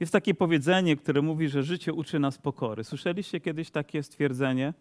[0.00, 2.84] Jest takie powiedzenie, które mówi, że życie uczy nas pokory.
[2.84, 4.74] Słyszeliście kiedyś takie stwierdzenie?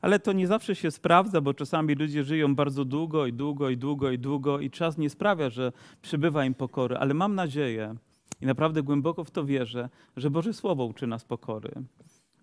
[0.00, 3.76] Ale to nie zawsze się sprawdza, bo czasami ludzie żyją bardzo długo i długo i
[3.76, 5.72] długo i długo i czas nie sprawia, że
[6.02, 6.96] przybywa im pokory.
[6.96, 7.94] Ale mam nadzieję
[8.40, 11.70] i naprawdę głęboko w to wierzę, że Boże Słowo uczy nas pokory.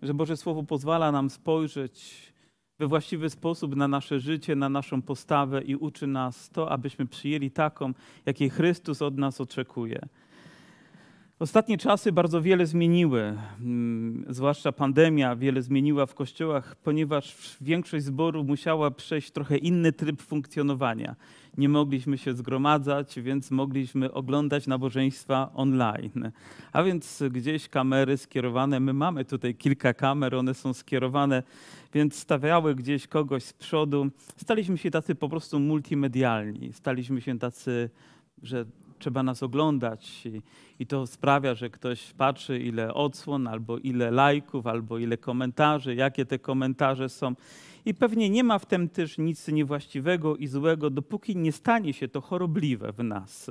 [0.02, 2.32] Że Boże Słowo pozwala nam spojrzeć
[2.78, 7.50] we właściwy sposób na nasze życie, na naszą postawę i uczy nas to, abyśmy przyjęli
[7.50, 7.92] taką,
[8.26, 10.00] jakiej Chrystus od nas oczekuje.
[11.38, 18.46] Ostatnie czasy bardzo wiele zmieniły, mm, zwłaszcza pandemia wiele zmieniła w kościołach, ponieważ większość zborów
[18.46, 21.16] musiała przejść trochę inny tryb funkcjonowania.
[21.56, 26.30] Nie mogliśmy się zgromadzać, więc mogliśmy oglądać nabożeństwa online.
[26.72, 31.42] A więc gdzieś kamery skierowane, my mamy tutaj kilka kamer, one są skierowane,
[31.94, 34.06] więc stawiały gdzieś kogoś z przodu.
[34.36, 37.90] Staliśmy się tacy po prostu multimedialni, staliśmy się tacy,
[38.42, 38.66] że
[38.98, 40.42] trzeba nas oglądać i,
[40.78, 46.26] i, to sprawia, że ktoś patrzy, ile odsłon, albo ile lajków, albo ile komentarzy, jakie
[46.26, 47.34] te komentarze są.
[47.84, 52.08] I pewnie nie ma w tym też nic niewłaściwego i złego, dopóki nie stanie się
[52.08, 53.50] to chorobliwe w nas.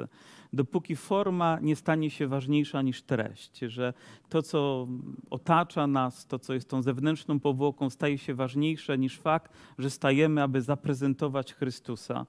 [0.53, 3.93] Dopóki forma nie stanie się ważniejsza niż treść, że
[4.29, 4.87] to, co
[5.29, 10.43] otacza nas, to, co jest tą zewnętrzną powłoką, staje się ważniejsze niż fakt, że stajemy,
[10.43, 12.25] aby zaprezentować Chrystusa.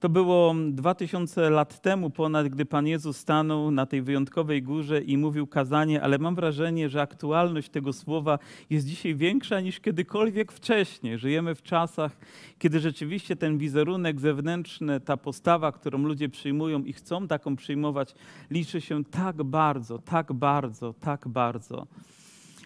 [0.00, 5.16] To było 2000 lat temu ponad, gdy Pan Jezus stanął na tej wyjątkowej górze i
[5.16, 8.38] mówił kazanie, ale mam wrażenie, że aktualność tego słowa
[8.70, 11.18] jest dzisiaj większa niż kiedykolwiek wcześniej.
[11.18, 12.16] Żyjemy w czasach,
[12.58, 18.14] kiedy rzeczywiście ten wizerunek zewnętrzny, ta postawa, którą ludzie przyjmują i chcą taką przyjmować,
[18.50, 21.86] liczy się tak bardzo, tak bardzo, tak bardzo.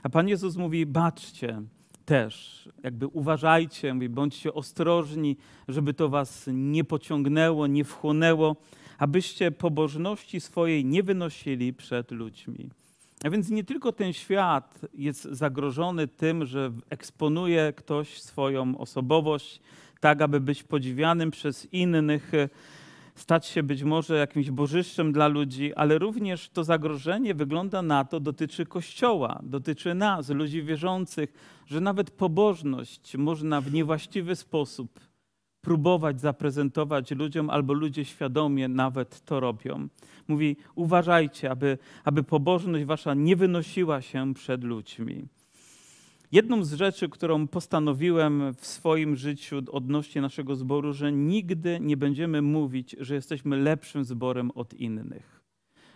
[0.02, 1.62] A Pan Jezus mówi: baczcie,
[2.04, 2.68] też.
[2.82, 5.36] Jakby uważajcie, bądźcie ostrożni,
[5.68, 8.56] żeby to was nie pociągnęło, nie wchłonęło,
[8.98, 12.70] abyście pobożności swojej nie wynosili przed ludźmi.
[13.24, 19.60] A więc nie tylko ten świat jest zagrożony tym, że eksponuje ktoś swoją osobowość,
[20.00, 22.32] tak aby być podziwianym przez innych,
[23.14, 28.20] stać się być może jakimś bożyszczem dla ludzi, ale również to zagrożenie wygląda na to,
[28.20, 31.32] dotyczy Kościoła, dotyczy nas, ludzi wierzących,
[31.66, 35.00] że nawet pobożność można w niewłaściwy sposób
[35.60, 39.88] próbować zaprezentować ludziom, albo ludzie świadomie nawet to robią.
[40.28, 45.26] Mówi: uważajcie, aby, aby pobożność wasza nie wynosiła się przed ludźmi.
[46.32, 52.42] Jedną z rzeczy, którą postanowiłem w swoim życiu odnośnie naszego zboru, że nigdy nie będziemy
[52.42, 55.40] mówić, że jesteśmy lepszym zborem od innych.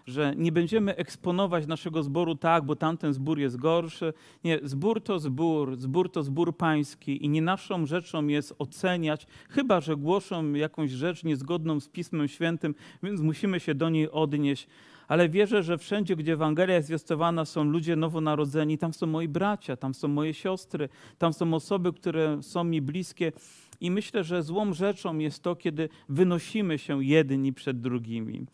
[0.07, 4.13] Że nie będziemy eksponować naszego zboru tak, bo tamten zbór jest gorszy.
[4.45, 9.81] Nie, zbór to zbór, zbór to zbór pański i nie naszą rzeczą jest oceniać, chyba
[9.81, 14.69] że głoszą jakąś rzecz niezgodną z Pismem Świętym, więc musimy się do niej odnieść
[15.09, 19.77] ale wierzę, że wszędzie, gdzie Ewangelia jest zwiastowana, są ludzie nowonarodzeni, tam są moi bracia,
[19.77, 23.33] tam są moje siostry, tam są osoby, które są mi bliskie.
[23.81, 28.47] I myślę, że złą rzeczą jest to, kiedy wynosimy się jedni przed drugimi.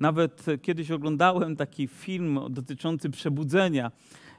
[0.00, 3.90] Nawet kiedyś oglądałem taki film dotyczący przebudzenia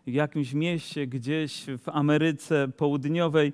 [0.08, 3.54] w jakimś mieście gdzieś w Ameryce Południowej.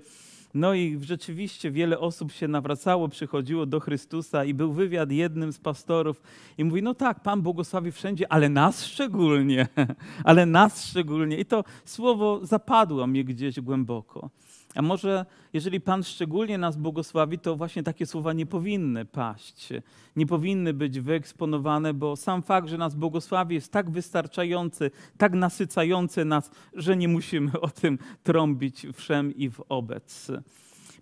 [0.54, 5.60] No i rzeczywiście wiele osób się nawracało, przychodziło do Chrystusa i był wywiad jednym z
[5.60, 6.22] pastorów
[6.58, 9.68] i mówi, no tak, Pan błogosławi wszędzie, ale nas szczególnie,
[10.24, 11.38] ale nas szczególnie.
[11.38, 14.30] I to słowo zapadło mnie gdzieś głęboko.
[14.76, 19.70] A może jeżeli Pan szczególnie nas błogosławi, to właśnie takie słowa nie powinny paść,
[20.16, 26.26] nie powinny być wyeksponowane, bo sam fakt, że nas błogosławi jest tak wystarczający, tak nasycający
[26.26, 30.32] nas, że nie musimy o tym trąbić wszem i wobec.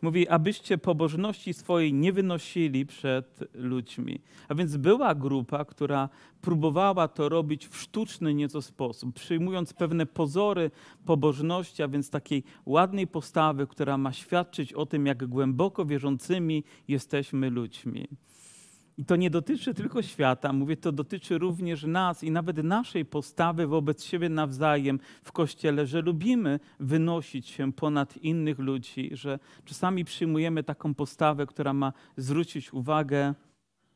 [0.01, 4.21] Mówi, abyście pobożności swojej nie wynosili przed ludźmi.
[4.47, 6.09] A więc była grupa, która
[6.41, 10.71] próbowała to robić w sztuczny nieco sposób, przyjmując pewne pozory
[11.05, 17.49] pobożności, a więc takiej ładnej postawy, która ma świadczyć o tym, jak głęboko wierzącymi jesteśmy
[17.49, 18.07] ludźmi.
[18.97, 23.67] I to nie dotyczy tylko świata, mówię, to dotyczy również nas i nawet naszej postawy
[23.67, 30.63] wobec siebie nawzajem w kościele, że lubimy wynosić się ponad innych ludzi, że czasami przyjmujemy
[30.63, 33.33] taką postawę, która ma zwrócić uwagę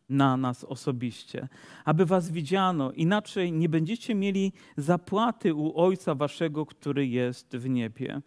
[0.10, 1.48] na nas osobiście,
[1.86, 8.22] aby was widziano, inaczej nie będziecie mieli zapłaty u Ojca Waszego, który jest w niebie.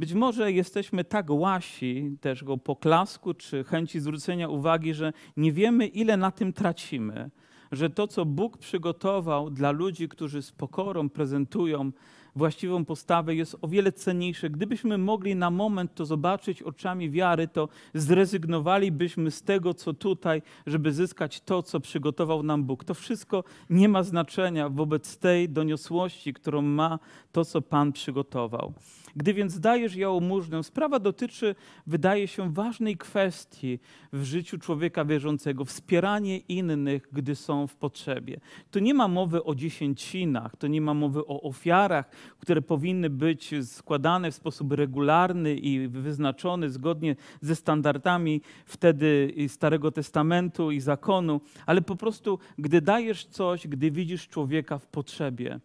[0.00, 5.86] Być może jesteśmy tak łasi też go poklasku czy chęci zwrócenia uwagi, że nie wiemy,
[5.86, 7.30] ile na tym tracimy.
[7.72, 11.92] Że to, co Bóg przygotował dla ludzi, którzy z pokorą prezentują
[12.36, 14.50] właściwą postawę jest o wiele cenniejsze.
[14.50, 20.92] Gdybyśmy mogli na moment to zobaczyć oczami wiary, to zrezygnowalibyśmy z tego, co tutaj, żeby
[20.92, 22.84] zyskać to, co przygotował nam Bóg.
[22.84, 26.98] To wszystko nie ma znaczenia wobec tej doniosłości, którą ma
[27.32, 28.72] to, co Pan przygotował.
[29.16, 31.54] Gdy więc dajesz jałmużnę, sprawa dotyczy,
[31.86, 33.78] wydaje się, ważnej kwestii
[34.12, 38.40] w życiu człowieka wierzącego wspieranie innych, gdy są w potrzebie.
[38.70, 43.54] Tu nie ma mowy o dziesięcinach, to nie ma mowy o ofiarach, które powinny być
[43.64, 51.82] składane w sposób regularny i wyznaczony zgodnie ze standardami wtedy Starego Testamentu i zakonu, ale
[51.82, 55.60] po prostu, gdy dajesz coś, gdy widzisz człowieka w potrzebie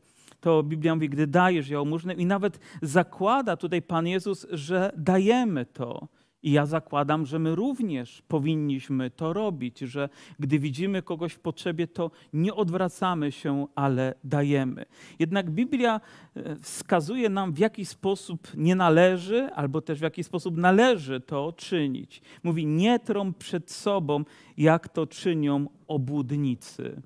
[0.45, 6.07] to Biblia mówi, gdy dajesz jałmużnę i nawet zakłada tutaj Pan Jezus, że dajemy to.
[6.43, 10.09] I ja zakładam, że my również powinniśmy to robić, że
[10.39, 14.85] gdy widzimy kogoś w potrzebie, to nie odwracamy się, ale dajemy.
[15.19, 16.01] Jednak Biblia
[16.35, 21.53] e, wskazuje nam, w jaki sposób nie należy, albo też w jaki sposób należy to
[21.57, 22.21] czynić.
[22.43, 24.23] Mówi, nie trąb przed sobą,
[24.57, 27.01] jak to czynią obłudnicy.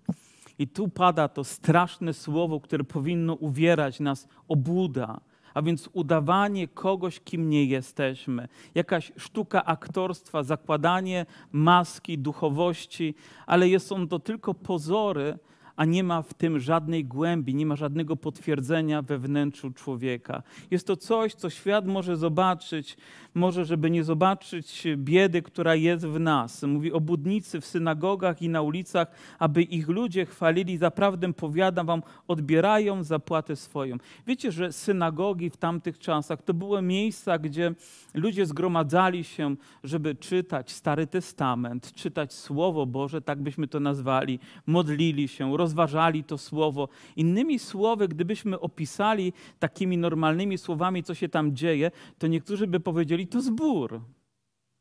[0.59, 5.19] I tu pada to straszne słowo, które powinno uwierać nas obłuda,
[5.53, 8.47] a więc udawanie kogoś, kim nie jesteśmy.
[8.75, 13.15] Jakaś sztuka aktorstwa, zakładanie maski duchowości,
[13.45, 15.37] ale on to tylko pozory,
[15.79, 20.43] a nie ma w tym żadnej głębi, nie ma żadnego potwierdzenia we wnętrzu człowieka.
[20.71, 22.97] Jest to coś, co świat może zobaczyć,
[23.33, 26.63] może, żeby nie zobaczyć biedy, która jest w nas.
[26.63, 29.07] Mówi o budnicy w synagogach i na ulicach,
[29.39, 30.77] aby ich ludzie chwalili.
[30.77, 33.97] Zaprawdę powiadam wam, odbierają zapłatę swoją.
[34.27, 37.73] Wiecie, że synagogi w tamtych czasach to były miejsca, gdzie
[38.13, 45.27] ludzie zgromadzali się, żeby czytać Stary Testament, czytać Słowo Boże, tak byśmy to nazwali, modlili
[45.27, 46.89] się, rozważali to Słowo.
[47.15, 53.27] Innymi słowy, gdybyśmy opisali takimi normalnymi słowami, co się tam dzieje, to niektórzy by powiedzieli,
[53.27, 54.01] to zbór.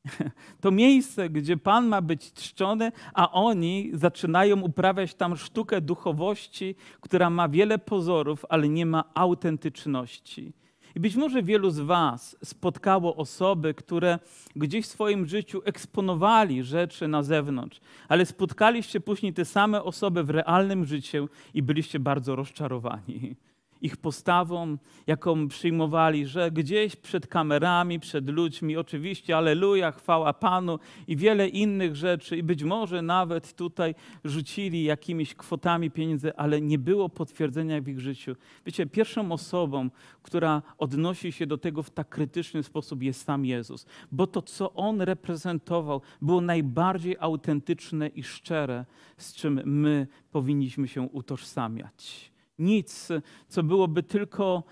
[0.61, 7.31] To miejsce, gdzie Pan ma być czczony, a oni zaczynają uprawiać tam sztukę duchowości, która
[7.31, 10.53] ma wiele pozorów, ale nie ma autentyczności.
[10.99, 14.19] I być może wielu z Was spotkało osoby, które
[14.57, 20.31] gdzieś w swoim życiu eksponowali rzeczy na zewnątrz, ale spotkaliście później te same osoby w
[20.31, 23.37] realnym życiu i byliście bardzo rozczarowani
[23.81, 24.77] ich postawą,
[25.07, 31.97] jaką przyjmowali, że gdzieś przed kamerami, przed ludźmi, oczywiście, aleluja, chwała Panu i wiele innych
[31.97, 33.95] rzeczy, i być może nawet tutaj
[34.25, 38.37] rzucili jakimiś kwotami pieniędzy, ale nie było potwierdzenia w ich życiu.
[38.67, 39.91] Wiecie, pierwszą osobą,
[40.23, 44.73] która odnosi się do tego w tak krytyczny sposób, jest sam Jezus, bo to, co
[44.73, 48.85] on reprezentował, było najbardziej autentyczne i szczere,
[49.17, 53.09] z czym my powinniśmy się utożsamiać nic,
[53.49, 54.63] co byłoby tylko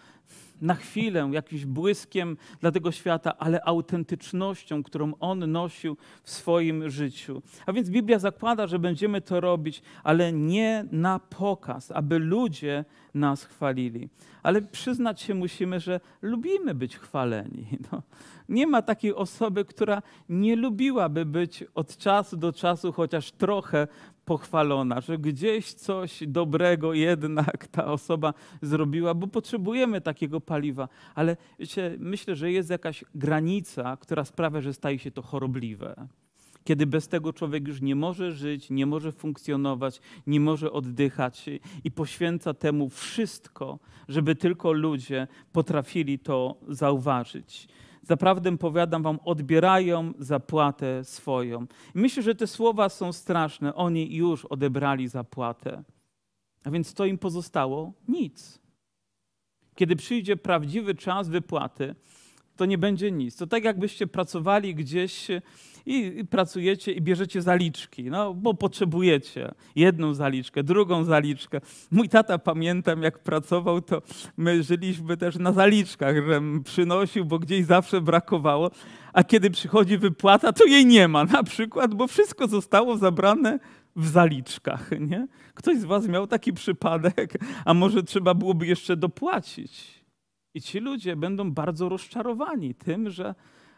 [0.60, 7.42] na chwilę jakimś błyskiem dla tego świata, ale autentycznością, którą on nosił w swoim życiu.
[7.66, 12.84] A więc Biblia zakłada, że będziemy to robić, ale nie na pokaz, aby ludzie
[13.14, 14.08] nas chwalili.
[14.42, 17.66] Ale przyznać się musimy, że lubimy być chwaleni.
[17.92, 18.02] No,
[18.48, 23.88] nie ma takiej osoby, która nie lubiłaby być od czasu do czasu chociaż trochę
[24.26, 30.88] pochwalona, że gdzieś coś dobrego jednak ta osoba zrobiła, bo potrzebujemy takiego paliwa.
[31.14, 36.08] Ale wiecie, myślę, że jest jakaś granica, która sprawia, że staje się to chorobliwe.
[36.64, 41.50] Kiedy bez tego człowiek już nie może żyć, nie może funkcjonować, nie może oddychać
[41.84, 47.68] i poświęca temu wszystko, żeby tylko ludzie potrafili to zauważyć
[48.06, 51.66] zaprawdę powiadam wam, odbierają zapłatę swoją.
[51.94, 53.74] myślę, że te słowa są straszne.
[53.74, 55.84] Oni już odebrali zapłatę.
[56.64, 57.92] A więc co im pozostało?
[58.08, 58.58] Nic.
[59.74, 61.94] Kiedy przyjdzie prawdziwy czas wypłaty,
[62.56, 63.36] to nie będzie nic.
[63.36, 65.28] To tak jakbyście pracowali gdzieś
[65.86, 71.60] i, pracujecie i bierzecie zaliczki, no bo potrzebujecie jedną zaliczkę, drugą zaliczkę.
[71.90, 74.02] Mój tata pamiętam, jak pracował, to
[74.36, 78.70] my żyliśmy też na zaliczkach, że przynosił, bo gdzieś zawsze brakowało,
[79.12, 83.58] a kiedy przychodzi wypłata, to jej nie ma na przykład, bo wszystko zostało zabrane
[83.96, 84.90] w zaliczkach.
[85.00, 85.28] Nie?
[85.54, 89.95] Ktoś z Was miał taki przypadek, a może trzeba byłoby jeszcze dopłacić.
[90.56, 93.34] I ci ludzie będą bardzo rozczarowani tym, że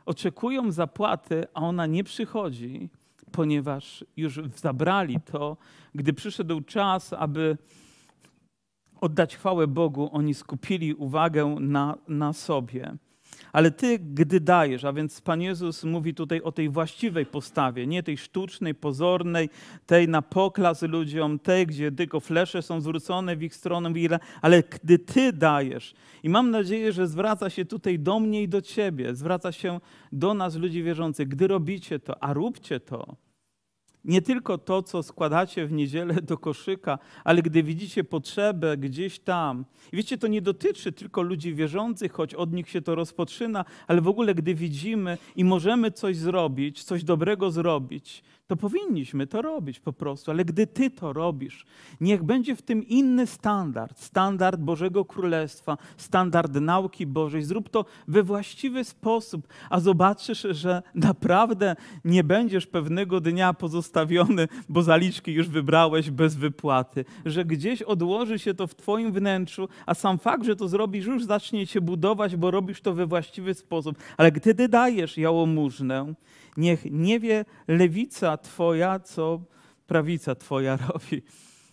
[0.07, 2.91] oczekują zapłaty, a ona nie przychodzi,
[3.33, 5.57] ponieważ już zabrali to.
[5.95, 7.59] Gdy przyszedł czas, aby
[9.01, 12.97] oddać chwałę Bogu, oni skupili uwagę na, na sobie.
[13.53, 18.03] Ale ty, gdy dajesz, a więc Pan Jezus mówi tutaj o tej właściwej postawie, nie
[18.03, 19.51] tej sztucznej, pozornej,
[19.87, 23.93] tej na poklas ludziom, tej, gdzie tylko flesze są zwrócone w ich stronę,
[24.43, 25.95] ale gdy ty dajesz.
[26.23, 29.81] I mam nadzieję, że zwraca się tutaj do mnie i do ciebie, zwraca się
[30.13, 31.29] do nas, ludzi wierzących.
[31.29, 33.17] Gdy robicie to, a róbcie to,
[34.05, 39.65] nie tylko to, co składacie w niedzielę do koszyka, ale gdy widzicie potrzebę gdzieś tam.
[39.93, 44.01] I wiecie, to nie dotyczy tylko ludzi wierzących, choć od nich się to rozpoczyna, ale
[44.01, 49.81] w ogóle, gdy widzimy i możemy coś zrobić, coś dobrego zrobić, to powinniśmy to robić
[49.81, 50.31] po prostu.
[50.31, 51.67] Ale gdy Ty to robisz,
[52.01, 57.43] niech będzie w tym inny standard, standard Bożego Królestwa, standard nauki Bożej.
[57.43, 64.83] Zrób to we właściwy sposób, a zobaczysz, że naprawdę nie będziesz pewnego dnia pozostawiony, bo
[64.83, 70.19] zaliczki już wybrałeś bez wypłaty, że gdzieś odłoży się to w Twoim wnętrzu, a sam
[70.19, 73.97] fakt, że to zrobisz, już zacznie się budować, bo robisz to we właściwy sposób.
[74.17, 76.15] Ale gdy Ty dajesz jałmużnę,
[76.59, 79.41] Niech nie wie lewica Twoja, co
[79.87, 81.23] prawica Twoja robi.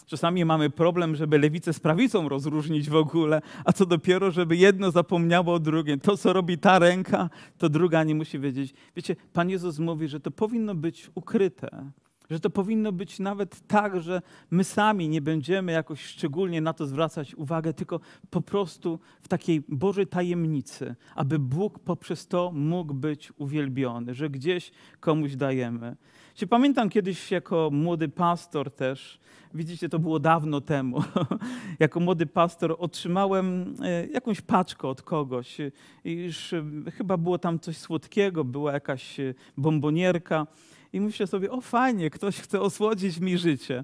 [0.06, 4.92] Czasami mamy problem, żeby lewicę z prawicą rozróżnić w ogóle, a co dopiero, żeby jedno
[4.92, 6.00] zapomniało o drugim.
[6.00, 8.74] To, co robi ta ręka, to druga nie musi wiedzieć.
[8.96, 11.92] Wiecie, Pan Jezus mówi, że to powinno być ukryte.
[12.30, 16.88] Że to powinno być nawet tak, że my sami nie będziemy jakoś szczególnie na to
[16.88, 23.34] zwracać uwagę, tylko po prostu w takiej Bożej tajemnicy, aby Bóg poprzez to mógł być
[23.38, 25.96] uwielbiony, że gdzieś komuś dajemy.
[26.36, 29.20] Się pamiętam kiedyś jako młody pastor też,
[29.54, 31.04] widzicie, to było dawno temu,
[31.80, 35.58] jako młody pastor otrzymałem e, jakąś paczkę od kogoś.
[36.04, 36.64] I już e,
[36.98, 40.48] chyba było tam coś słodkiego, była jakaś e, bombonierka
[40.96, 43.84] i myślę sobie, o fajnie, ktoś chce osłodzić mi życie.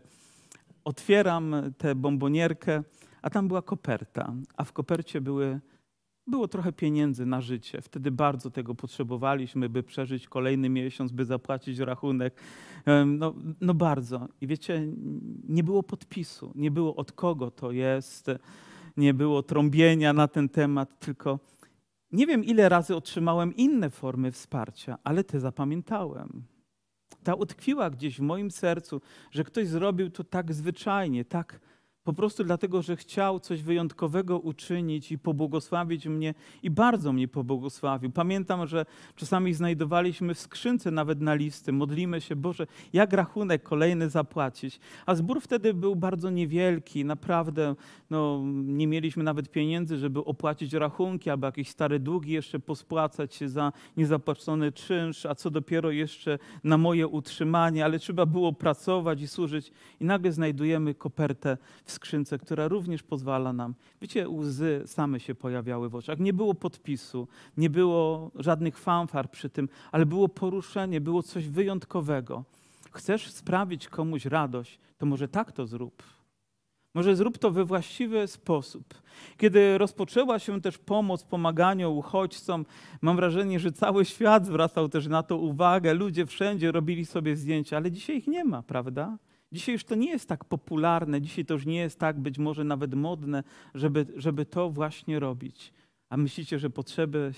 [0.83, 2.83] Otwieram tę bombonierkę,
[3.21, 5.59] a tam była koperta, a w kopercie były,
[6.27, 7.81] było trochę pieniędzy na życie.
[7.81, 12.41] Wtedy bardzo tego potrzebowaliśmy, by przeżyć kolejny miesiąc, by zapłacić rachunek.
[13.05, 14.27] No, no bardzo.
[14.41, 14.87] I wiecie,
[15.49, 18.27] nie było podpisu, nie było od kogo to jest,
[18.97, 21.39] nie było trąbienia na ten temat, tylko
[22.11, 26.43] nie wiem, ile razy otrzymałem inne formy wsparcia, ale te zapamiętałem
[27.23, 29.01] ta utkwiła gdzieś w moim sercu,
[29.31, 31.59] że ktoś zrobił to tak zwyczajnie, tak
[32.03, 38.11] po prostu dlatego, że chciał coś wyjątkowego uczynić i pobłogosławić mnie i bardzo mnie pobłogosławił.
[38.11, 44.09] Pamiętam, że czasami znajdowaliśmy w skrzynce nawet na listy, modlimy się, Boże, jak rachunek kolejny
[44.09, 44.79] zapłacić.
[45.05, 47.75] A zbór wtedy był bardzo niewielki, naprawdę
[48.09, 53.49] no, nie mieliśmy nawet pieniędzy, żeby opłacić rachunki albo jakieś stare długi jeszcze pospłacać się
[53.49, 59.27] za niezapłacony czynsz, a co dopiero jeszcze na moje utrzymanie, ale trzeba było pracować i
[59.27, 63.75] służyć i nagle znajdujemy kopertę w skrzynce, która również pozwala nam.
[64.01, 66.19] Wiecie, łzy same się pojawiały w oczach.
[66.19, 72.43] Nie było podpisu, nie było żadnych fanfar przy tym, ale było poruszenie, było coś wyjątkowego.
[72.91, 76.03] Chcesz sprawić komuś radość, to może tak to zrób.
[76.93, 78.93] Może zrób to we właściwy sposób.
[79.37, 82.65] Kiedy rozpoczęła się też pomoc, pomaganie uchodźcom,
[83.01, 85.93] mam wrażenie, że cały świat zwracał też na to uwagę.
[85.93, 89.17] Ludzie wszędzie robili sobie zdjęcia, ale dzisiaj ich nie ma, prawda?
[89.51, 92.63] Dzisiaj już to nie jest tak popularne, dzisiaj to już nie jest tak być może
[92.63, 93.43] nawet modne,
[93.73, 95.73] żeby, żeby to właśnie robić.
[96.09, 97.31] A myślicie, że potrzeby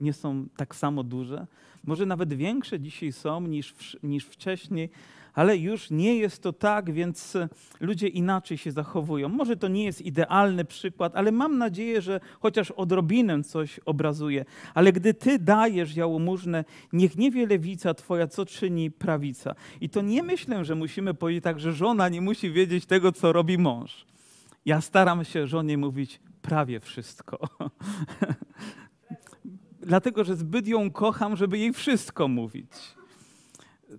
[0.00, 1.46] nie są tak samo duże?
[1.84, 4.90] Może nawet większe dzisiaj są niż, niż wcześniej,
[5.34, 7.48] ale już nie jest to tak, więc e,
[7.80, 9.28] ludzie inaczej się zachowują.
[9.28, 14.44] Może to nie jest idealny przykład, ale mam nadzieję, że chociaż odrobinę coś obrazuje.
[14.74, 19.54] Ale gdy ty dajesz jałmużnę, niech nie wie lewica twoja, co czyni prawica.
[19.80, 23.32] I to nie myślę, że musimy powiedzieć tak, że żona nie musi wiedzieć tego, co
[23.32, 24.06] robi mąż.
[24.66, 27.38] Ja staram się żonie mówić prawie wszystko.
[29.82, 32.68] Dlatego, że zbyt ją kocham, żeby jej wszystko mówić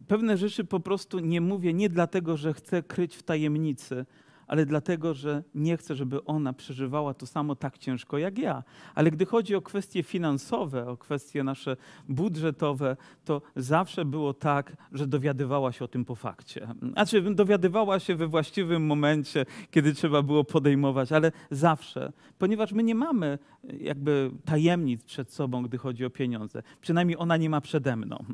[0.08, 4.06] pewne rzeczy po prostu nie mówię nie dlatego, że chcę kryć w tajemnicy,
[4.48, 8.64] ale dlatego, że nie chcę, żeby ona przeżywała to samo tak ciężko jak ja.
[8.96, 11.78] Ale gdy chodzi o kwestie finansowe, o kwestie nasze
[12.10, 16.68] budżetowe, to zawsze było tak, że dowiadywała się o tym po fakcie.
[16.94, 22.96] Znaczy, dowiadywała się we właściwym momencie, kiedy trzeba było podejmować, ale zawsze, ponieważ my nie
[22.96, 23.40] mamy
[23.80, 26.64] jakby tajemnic przed sobą, gdy chodzi o pieniądze.
[26.82, 28.26] Przynajmniej ona nie ma przede mną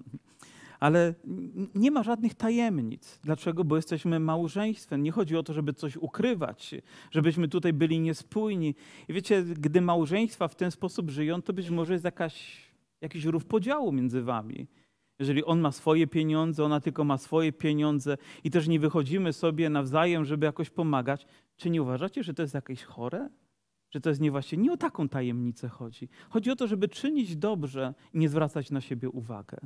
[0.79, 1.13] ale
[1.75, 3.19] nie ma żadnych tajemnic.
[3.23, 3.63] Dlaczego?
[3.63, 5.03] Bo jesteśmy małżeństwem.
[5.03, 6.75] Nie chodzi o to, żeby coś ukrywać,
[7.11, 8.75] żebyśmy tutaj byli niespójni.
[9.07, 12.65] I wiecie, gdy małżeństwa w ten sposób żyją, to być może jest jakaś,
[13.01, 14.67] jakiś rów podziału między wami.
[15.19, 19.69] Jeżeli on ma swoje pieniądze, ona tylko ma swoje pieniądze i też nie wychodzimy sobie
[19.69, 23.29] nawzajem, żeby jakoś pomagać, czy nie uważacie, że to jest jakieś chore?
[23.91, 24.61] że to jest niewłaściwe.
[24.61, 26.09] Nie o taką tajemnicę chodzi.
[26.29, 29.57] Chodzi o to, żeby czynić dobrze i nie zwracać na siebie uwagę.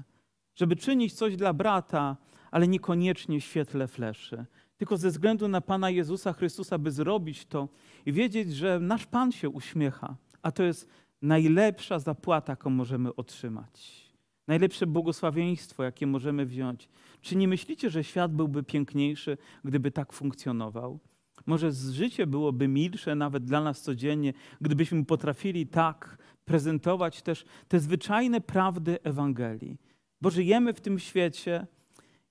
[0.55, 2.17] Żeby czynić coś dla brata,
[2.51, 4.45] ale niekoniecznie w świetle fleszy.
[4.77, 7.69] Tylko ze względu na Pana Jezusa Chrystusa, by zrobić to
[8.05, 10.89] i wiedzieć, że nasz Pan się uśmiecha, a to jest
[11.21, 14.03] najlepsza zapłata, jaką możemy otrzymać.
[14.47, 16.89] Najlepsze błogosławieństwo, jakie możemy wziąć.
[17.21, 20.99] Czy nie myślicie, że świat byłby piękniejszy, gdyby tak funkcjonował?
[21.45, 28.41] Może życie byłoby milsze nawet dla nas codziennie, gdybyśmy potrafili tak prezentować też te zwyczajne
[28.41, 29.77] prawdy Ewangelii.
[30.23, 31.67] Bo żyjemy w tym świecie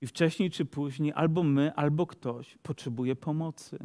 [0.01, 3.79] i wcześniej czy później albo my, albo ktoś potrzebuje pomocy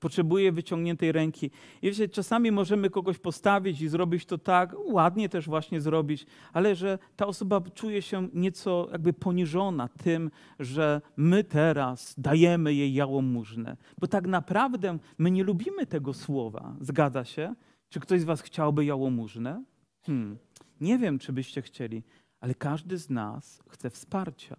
[0.00, 1.50] potrzebuje wyciągniętej ręki.
[1.82, 6.74] I wiecie, czasami możemy kogoś postawić i zrobić to tak, ładnie też właśnie zrobić, ale
[6.74, 10.30] że ta osoba czuje się nieco jakby poniżona tym,
[10.60, 13.76] że my teraz dajemy jej jałmużnę.
[13.98, 16.76] Bo tak naprawdę my nie lubimy tego słowa.
[16.80, 17.54] Zgadza się?
[17.88, 19.64] Czy ktoś z was chciałby jałmużnę?
[20.06, 20.38] Hmm.
[20.80, 22.02] Nie wiem, czy byście chcieli,
[22.40, 24.56] ale każdy z nas chce wsparcia.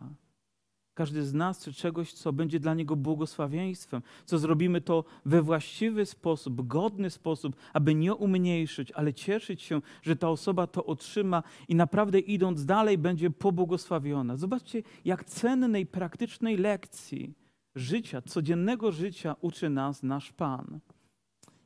[0.94, 6.06] Każdy z nas chce czegoś, co będzie dla niego błogosławieństwem, co zrobimy to we właściwy
[6.06, 11.76] sposób, godny sposób, aby nie umniejszyć, ale cieszyć się, że ta osoba to otrzyma i
[11.76, 14.38] naprawdę idąc dalej będzie pobłogosławiona.
[14.38, 17.34] Zobaczcie, jak cennej, praktycznej lekcji
[17.76, 20.80] życia, codziennego życia uczy nas nasz Pan.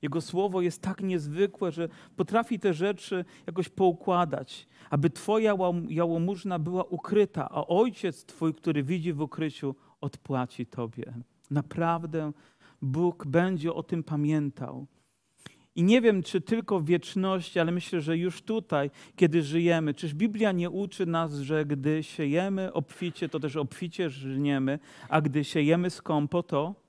[0.05, 5.57] Jego słowo jest tak niezwykłe, że potrafi te rzeczy jakoś poukładać, aby Twoja
[5.89, 11.13] jałmużna była ukryta, a Ojciec Twój, który widzi w ukryciu, odpłaci Tobie.
[11.51, 12.31] Naprawdę
[12.81, 14.87] Bóg będzie o tym pamiętał.
[15.75, 20.13] I nie wiem, czy tylko w wieczności, ale myślę, że już tutaj, kiedy żyjemy, czyż
[20.13, 25.89] Biblia nie uczy nas, że gdy siejemy obficie, to też obficie żniemy, a gdy siejemy
[25.89, 26.84] skąpo, to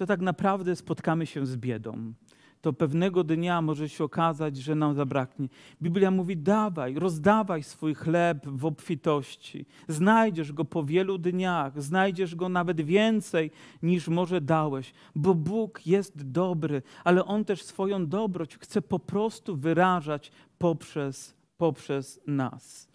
[0.00, 2.12] to tak naprawdę spotkamy się z biedą.
[2.60, 5.48] To pewnego dnia może się okazać, że nam zabraknie.
[5.82, 9.66] Biblia mówi: dawaj, rozdawaj swój chleb w obfitości.
[9.88, 13.50] Znajdziesz go po wielu dniach, znajdziesz go nawet więcej
[13.82, 19.56] niż może dałeś, bo Bóg jest dobry, ale On też swoją dobroć chce po prostu
[19.56, 22.88] wyrażać poprzez, poprzez nas.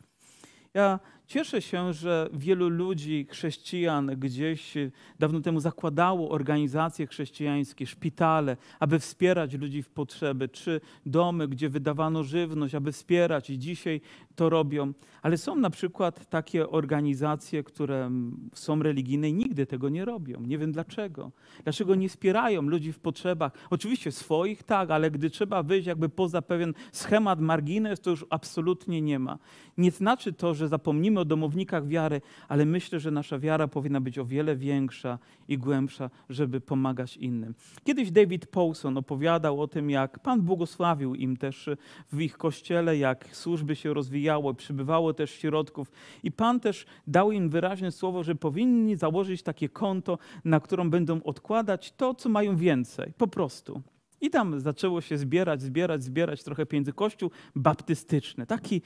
[0.74, 4.74] Ja Cieszę się, że wielu ludzi, chrześcijan gdzieś
[5.20, 12.24] dawno temu zakładało organizacje chrześcijańskie, szpitale, aby wspierać ludzi w potrzeby, czy domy, gdzie wydawano
[12.24, 14.02] żywność, aby wspierać i dzisiaj
[14.36, 14.94] to robią.
[15.22, 18.12] Ale są na przykład takie organizacje, które
[18.54, 20.42] są religijne i nigdy tego nie robią.
[20.42, 21.32] Nie wiem dlaczego.
[21.64, 23.52] Dlaczego nie wspierają ludzi w potrzebach?
[23.70, 29.02] Oczywiście swoich tak, ale gdy trzeba wyjść jakby poza pewien schemat, margines, to już absolutnie
[29.02, 29.38] nie ma.
[29.78, 34.02] Nie znaczy to, że zapomnimy mówimy o domownikach wiary, ale myślę, że nasza wiara powinna
[34.02, 37.54] być o wiele większa i głębsza, żeby pomagać innym.
[37.84, 41.70] Kiedyś David Paulson opowiadał o tym, jak Pan błogosławił im też
[42.12, 45.92] w ich kościele, jak służby się rozwijały, przybywało też środków
[46.24, 51.24] i Pan też dał im wyraźne słowo, że powinni założyć takie konto, na którą będą
[51.24, 53.14] odkładać to, co mają więcej.
[53.18, 53.82] Po prostu.
[54.22, 56.94] I tam zaczęło się zbierać, zbierać, zbierać trochę pieniędzy.
[56.94, 58.82] Kościół baptystyczny, taki,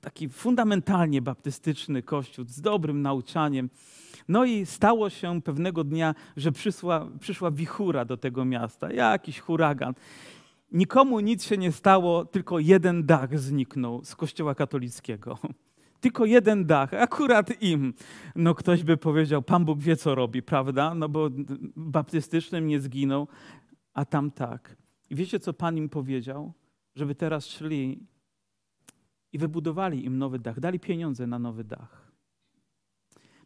[0.00, 3.70] taki fundamentalnie baptystyczny kościół z dobrym nauczaniem.
[4.28, 9.94] No i stało się pewnego dnia, że przyszła, przyszła wichura do tego miasta, jakiś huragan.
[10.72, 15.38] Nikomu nic się nie stało, tylko jeden dach zniknął z kościoła katolickiego.
[16.00, 17.94] Tylko jeden dach, akurat im.
[18.36, 20.94] No ktoś by powiedział, Pan Bóg wie, co robi, prawda?
[20.94, 21.30] No bo
[21.76, 23.28] baptystycznym nie zginął,
[23.94, 24.76] a tam tak.
[25.10, 26.52] I wiecie, co Pan im powiedział?
[26.94, 28.06] Żeby teraz szli
[29.32, 32.12] i wybudowali im nowy dach, dali pieniądze na nowy dach.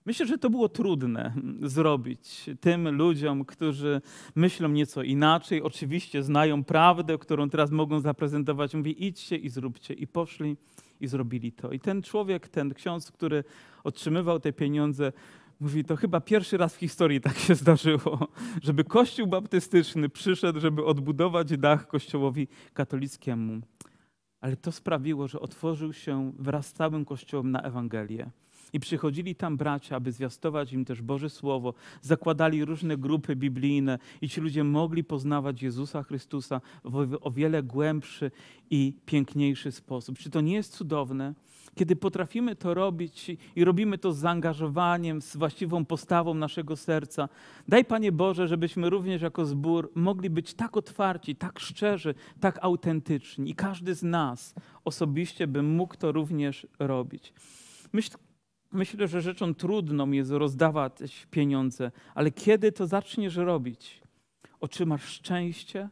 [0.07, 1.35] Myślę, że to było trudne
[1.77, 4.01] zrobić tym ludziom, którzy
[4.35, 8.75] myślą nieco inaczej, oczywiście znają prawdę, którą teraz mogą zaprezentować.
[8.75, 9.95] Mówi, idźcie i zróbcie.
[9.95, 10.57] I poszli
[11.01, 11.73] i zrobili to.
[11.73, 13.45] I ten człowiek, ten ksiądz, który
[13.85, 15.13] otrzymywał te pieniądze,
[15.61, 18.29] Mówi, to chyba pierwszy raz w historii tak się zdarzyło,
[18.63, 23.61] żeby Kościół baptystyczny przyszedł, żeby odbudować dach Kościołowi katolickiemu.
[24.41, 28.31] Ale to sprawiło, że otworzył się wraz z całym Kościołem na Ewangelię.
[28.73, 31.75] I przychodzili tam bracia, aby zwiastować im też Boże Słowo.
[32.03, 38.31] Zakładali różne grupy biblijne i ci ludzie mogli poznawać Jezusa Chrystusa w o wiele głębszy
[38.71, 40.19] i piękniejszy sposób.
[40.19, 41.35] Czy to nie jest cudowne?
[41.77, 47.29] Kiedy potrafimy to robić i robimy to z zaangażowaniem, z właściwą postawą naszego serca.
[47.69, 53.51] Daj, Panie Boże, żebyśmy również jako zbór mogli być tak otwarci, tak szczerzy, tak autentyczni.
[53.51, 57.33] I każdy z nas osobiście by mógł to również robić.
[57.93, 58.17] Myśl,
[58.73, 64.03] myślę, że rzeczą trudną jest rozdawać pieniądze, ale kiedy to zaczniesz robić,
[64.61, 65.89] otrzymasz szczęście,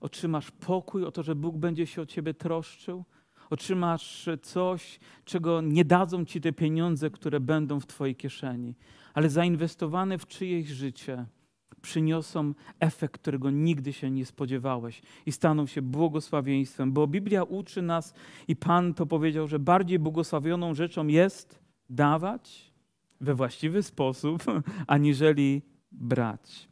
[0.00, 3.04] otrzymasz pokój, o to, że Bóg będzie się o ciebie troszczył,
[3.50, 8.74] otrzymasz coś, czego nie dadzą ci te pieniądze, które będą w twojej kieszeni,
[9.14, 11.26] ale zainwestowane w czyjeś życie
[11.82, 18.14] przyniosą efekt, którego nigdy się nie spodziewałeś i staną się błogosławieństwem, bo Biblia uczy nas
[18.48, 22.72] i Pan to powiedział, że bardziej błogosławioną rzeczą jest dawać
[23.20, 24.44] we właściwy sposób,
[24.86, 26.68] aniżeli brać.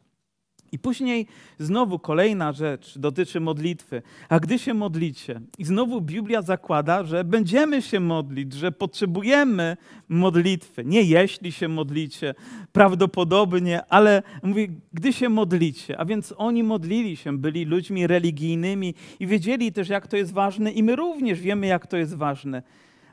[0.74, 1.26] I później
[1.58, 4.02] znowu kolejna rzecz dotyczy modlitwy.
[4.28, 9.76] A gdy się modlicie, i znowu Biblia zakłada, że będziemy się modlić, że potrzebujemy
[10.08, 10.84] modlitwy.
[10.84, 12.34] Nie jeśli się modlicie,
[12.72, 15.98] prawdopodobnie, ale mówi, gdy się modlicie.
[15.98, 20.72] A więc oni modlili się, byli ludźmi religijnymi i wiedzieli też, jak to jest ważne,
[20.72, 22.62] i my również wiemy, jak to jest ważne.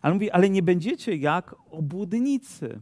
[0.02, 2.82] Ale mówi, ale nie będziecie jak obłudnicy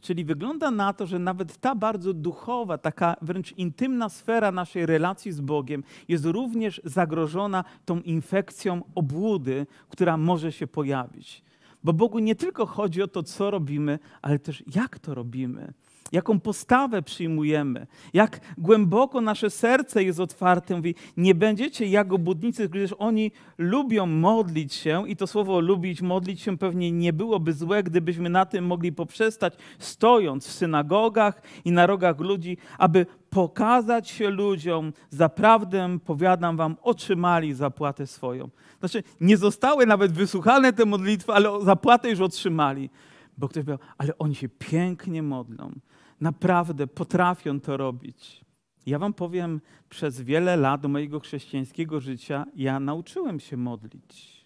[0.00, 5.32] Czyli wygląda na to, że nawet ta bardzo duchowa, taka wręcz intymna sfera naszej relacji
[5.32, 11.42] z Bogiem jest również zagrożona tą infekcją obłudy, która może się pojawić.
[11.84, 15.72] Bo Bogu nie tylko chodzi o to, co robimy, ale też jak to robimy
[16.12, 20.76] jaką postawę przyjmujemy, jak głęboko nasze serce jest otwarte.
[20.76, 26.40] Mówi, nie będziecie jak obudnicy, gdyż oni lubią modlić się i to słowo lubić, modlić
[26.40, 31.86] się pewnie nie byłoby złe, gdybyśmy na tym mogli poprzestać, stojąc w synagogach i na
[31.86, 38.48] rogach ludzi, aby pokazać się ludziom, zaprawdę, powiadam wam, otrzymali zapłatę swoją.
[38.80, 42.90] Znaczy, nie zostały nawet wysłuchane te modlitwy, ale zapłatę już otrzymali.
[43.38, 45.72] Bo ktoś powiedział, ale oni się pięknie modlą
[46.20, 48.44] naprawdę potrafią to robić.
[48.86, 54.39] Ja Wam powiem, przez wiele lat mojego chrześcijańskiego życia ja nauczyłem się modlić.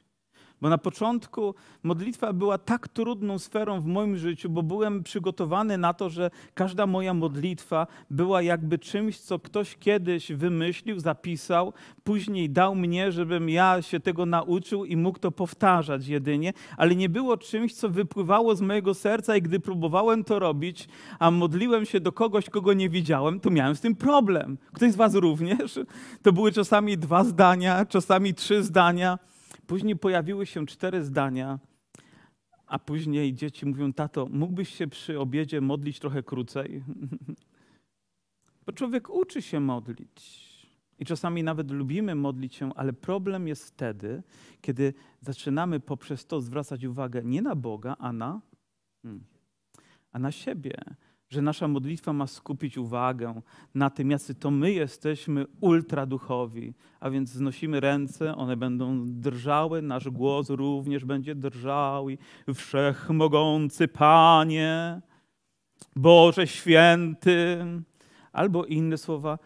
[0.60, 5.94] Bo na początku modlitwa była tak trudną sferą w moim życiu, bo byłem przygotowany na
[5.94, 11.72] to, że każda moja modlitwa była jakby czymś, co ktoś kiedyś wymyślił, zapisał,
[12.04, 17.08] później dał mnie, żebym ja się tego nauczył i mógł to powtarzać jedynie, ale nie
[17.08, 20.88] było czymś, co wypływało z mojego serca i gdy próbowałem to robić,
[21.18, 24.58] a modliłem się do kogoś, kogo nie widziałem, to miałem z tym problem.
[24.72, 25.78] Ktoś z Was również?
[26.22, 29.18] To były czasami dwa zdania, czasami trzy zdania.
[29.66, 31.59] Później pojawiły się cztery zdania,
[32.66, 36.85] a później dzieci mówią: Tato, mógłbyś się przy obiedzie modlić trochę krócej?
[38.66, 40.44] Bo człowiek uczy się modlić.
[40.98, 44.22] I czasami nawet lubimy modlić się, ale problem jest wtedy,
[44.61, 48.40] kiedy zaczynamy poprzez to zwracać uwagę nie na Boga, a na,
[49.03, 49.24] hmm,
[50.12, 50.74] a na siebie
[51.34, 53.40] że nasza modlitwa ma skupić uwagę
[53.74, 60.10] na tym, jacy to my jesteśmy ultraduchowi, a więc znosimy ręce, one będą drżały, nasz
[60.10, 62.18] głos również będzie drżał i
[62.54, 65.00] wszechmogący Panie,
[65.96, 67.64] Boże Święty,
[68.32, 69.38] albo inne słowa.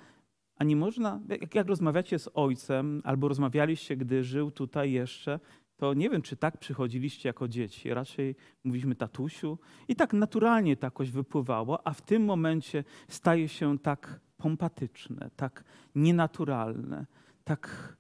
[0.59, 5.41] A nie można, jak, jak rozmawiacie z ojcem, albo rozmawialiście, gdy żył tutaj jeszcze,
[5.79, 7.95] to nie wiem, czy tak przychodziliście jako dzieci.
[7.95, 13.79] Raczej mówiliśmy tatusiu i tak naturalnie to jakoś wypływało, a w tym momencie staje się
[13.79, 15.65] tak pompatyczne, tak
[15.95, 17.07] nienaturalne,
[17.45, 17.97] tak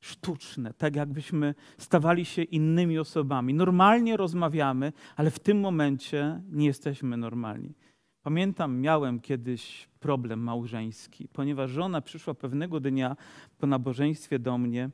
[0.00, 3.54] sztuczne, tak jakbyśmy stawali się innymi osobami.
[3.54, 7.74] Normalnie rozmawiamy, ale w tym momencie nie jesteśmy normalni.
[8.22, 13.16] Pamiętam, miałem kiedyś problem małżeński, ponieważ żona przyszła pewnego dnia
[13.58, 14.90] po nabożeństwie do mnie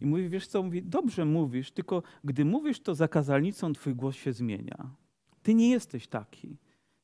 [0.00, 4.16] i mówi, wiesz co, mówi, dobrze mówisz, tylko gdy mówisz, to za kazalnicą twój głos
[4.16, 4.90] się zmienia.
[5.42, 6.56] Ty nie jesteś taki.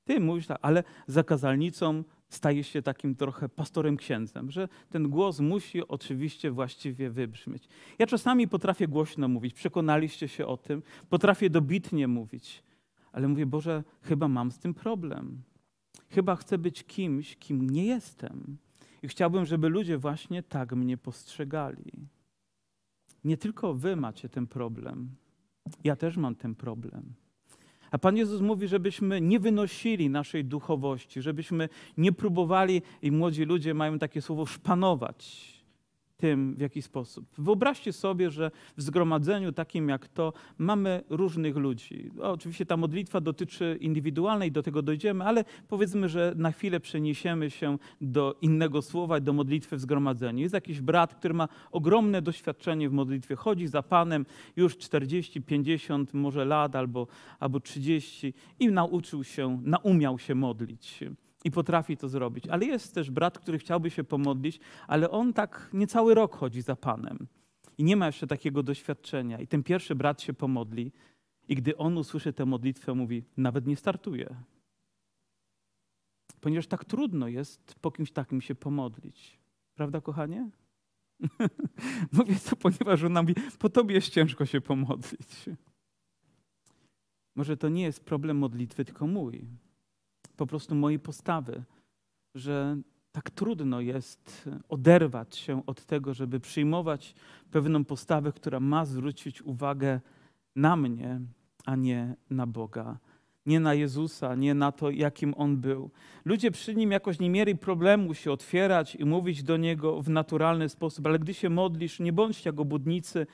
[0.05, 5.41] Ty mówisz tak, ale za kazalnicą stajesz się takim trochę pastorem księdzem, że ten głos
[5.41, 7.69] musi oczywiście właściwie wybrzmieć.
[7.99, 12.63] Ja czasami potrafię głośno mówić, przekonaliście się o tym, potrafię dobitnie mówić,
[13.13, 15.43] ale mówię, Boże, chyba mam z tym problem.
[16.09, 18.59] Chyba chcę być kimś, kim nie jestem.
[19.03, 21.93] I chciałbym, żeby ludzie właśnie tak mnie postrzegali.
[23.25, 25.11] Nie tylko wy macie ten problem.
[25.85, 27.15] Ja też mam ten problem.
[27.91, 33.75] A Pan Jezus mówi, żebyśmy nie wynosili naszej duchowości, żebyśmy nie próbowali, i młodzi ludzie
[33.75, 35.54] mają takie słowo, szpanować
[36.25, 37.27] tym, w jaki sposób.
[37.39, 42.11] Wyobraźcie sobie, że w zgromadzeniu takim jak to mamy różnych ludzi.
[42.21, 47.51] O, oczywiście ta modlitwa dotyczy indywidualnej, do tego dojdziemy, ale powiedzmy, że na chwilę przeniesiemy
[47.51, 50.41] się do innego słowa, do modlitwy w zgromadzeniu.
[50.41, 56.15] Jest jakiś brat, który ma ogromne doświadczenie w modlitwie, chodzi za Panem już 40, 50
[56.15, 57.07] może lat albo,
[57.41, 61.05] albo 30 i nauczył się, naumiał się modlić
[61.45, 62.49] i potrafi to zrobić.
[62.49, 66.77] Ale jest też brat, który chciałby się pomodlić, ale on tak niecały rok chodzi za
[66.77, 67.27] Panem
[67.79, 69.41] i nie ma jeszcze takiego doświadczenia.
[69.41, 70.93] I ten pierwszy brat się pomodli
[71.49, 74.35] i gdy on usłyszy tę modlitwę, mówi, nawet nie startuje.
[76.41, 79.39] Ponieważ tak trudno jest po kimś takim się pomodlić.
[79.75, 80.51] Prawda, kochanie?
[82.13, 85.51] Mówię to, ponieważ ona mówi, po tobie jest ciężko się pomodlić.
[87.35, 89.47] Może to nie jest problem modlitwy, tylko mój.
[90.37, 91.63] Po prostu mojej postawy,
[92.35, 92.77] że
[93.13, 97.15] tak trudno jest oderwać się od tego, żeby przyjmować
[97.51, 100.01] pewną postawę, która ma zwrócić uwagę
[100.57, 101.21] na mnie,
[101.67, 102.99] a nie na Boga
[103.47, 105.91] nie na Jezusa, nie na to, jakim On był.
[106.25, 110.69] Ludzie przy Nim jakoś nie mieli problemu się otwierać i mówić do Niego w naturalny
[110.69, 113.27] sposób, ale gdy się modlisz, nie bądź jak obudnicy,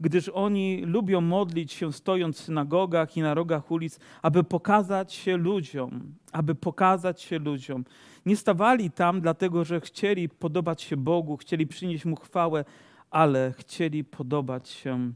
[0.00, 5.36] gdyż oni lubią modlić się stojąc w synagogach i na rogach ulic, aby pokazać się
[5.36, 7.84] ludziom, aby pokazać się ludziom.
[8.26, 12.64] Nie stawali tam dlatego, że chcieli podobać się Bogu, chcieli przynieść Mu chwałę,
[13.10, 15.12] ale chcieli podobać się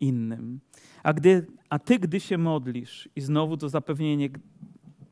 [0.00, 0.60] innym.
[1.02, 4.30] A, gdy, a ty, gdy się modlisz, i znowu to zapewnienie,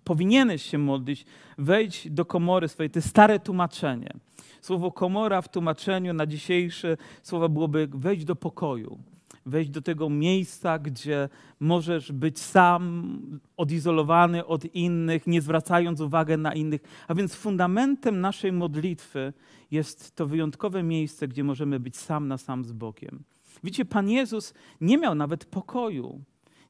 [0.04, 1.24] powinieneś się modlić,
[1.58, 2.90] wejdź do komory swojej.
[2.90, 4.12] To jest stare tłumaczenie.
[4.60, 8.98] Słowo komora w tłumaczeniu na dzisiejsze słowa byłoby wejść do pokoju.
[9.46, 11.28] Wejść do tego miejsca, gdzie
[11.60, 16.80] możesz być sam, odizolowany od innych, nie zwracając uwagi na innych.
[17.08, 19.32] A więc fundamentem naszej modlitwy
[19.70, 23.22] jest to wyjątkowe miejsce, gdzie możemy być sam na sam z Bogiem.
[23.64, 26.20] Widzicie, Pan Jezus nie miał nawet pokoju.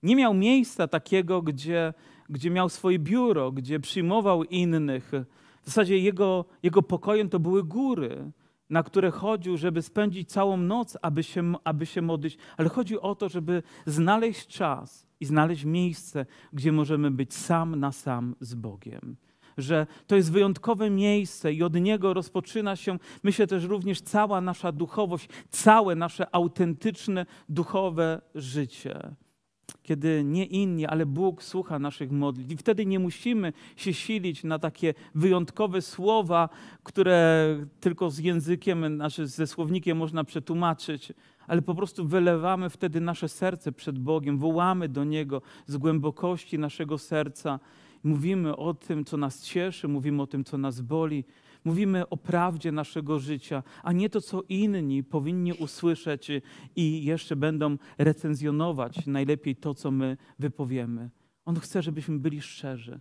[0.03, 1.95] Nie miał miejsca takiego, gdzie,
[2.31, 5.13] gdzie miał swoje biuro, gdzie przyjmował innych.
[5.63, 8.33] W zasadzie jego, jego pokojem to były góry,
[8.71, 12.39] na które chodził, żeby spędzić całą noc, aby się, aby się modlić.
[12.57, 17.93] Ale chodzi o to, żeby znaleźć czas i znaleźć miejsce, gdzie możemy być sam na
[17.93, 19.17] sam z Bogiem
[19.59, 24.73] że to jest wyjątkowe miejsce i od niego rozpoczyna się, myślę też również cała nasza
[24.73, 29.17] duchowość, całe nasze autentyczne duchowe życie.
[29.83, 32.53] Kiedy nie inni, ale Bóg słucha naszych modlitw.
[32.53, 36.49] I wtedy nie musimy się silić na takie wyjątkowe słowa,
[36.83, 37.47] które
[37.81, 41.13] tylko z językiem, znaczy ze słownikiem można przetłumaczyć,
[41.47, 46.99] ale po prostu wylewamy wtedy nasze serce przed Bogiem, wołamy do Niego z głębokości naszego
[46.99, 47.61] serca
[48.05, 51.25] Mówimy o tym, co nas cieszy, mówimy o tym, co nas boli,
[51.65, 56.29] mówimy o prawdzie naszego życia, a nie to, co inni powinni usłyszeć
[56.77, 61.11] i jeszcze będą recenzjonować najlepiej to, co my wypowiemy.
[61.45, 63.01] On chce, żebyśmy byli szczerzy.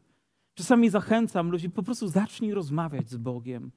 [0.53, 3.71] Czasami zachęcam ludzi, po prostu zacznij rozmawiać z Bogiem.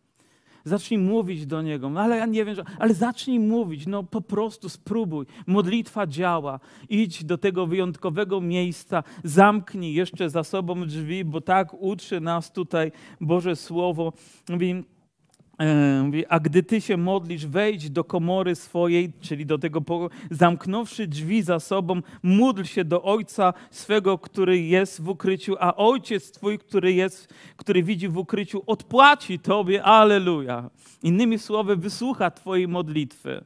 [0.65, 1.91] Zacznij mówić do Niego.
[1.97, 3.87] Ale ja nie wiem, ale zacznij mówić.
[3.87, 5.27] No po prostu spróbuj.
[5.47, 6.61] Modlitwa działa.
[6.89, 9.03] Idź do tego wyjątkowego miejsca.
[9.25, 14.13] Zamknij jeszcze za sobą drzwi, bo tak uczy nas tutaj Boże Słowo.
[14.49, 14.85] Mówi,
[15.61, 21.43] E, a gdy ty się modlisz, wejdź do komory swojej, czyli do tego zamknąwszy drzwi
[21.43, 26.93] za sobą, módl się do Ojca swego, który jest w ukryciu, a Ojciec twój, który
[26.93, 30.71] jest, który widzi w ukryciu, odpłaci tobie, aleluja.
[31.03, 33.45] Innymi słowy, wysłucha twojej modlitwy,